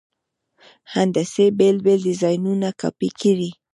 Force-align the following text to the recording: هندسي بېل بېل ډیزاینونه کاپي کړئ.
هندسي 0.93 1.45
بېل 1.57 1.77
بېل 1.85 1.99
ډیزاینونه 2.07 2.69
کاپي 2.81 3.09
کړئ. 3.19 3.51